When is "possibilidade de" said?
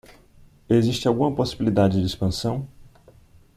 1.35-2.07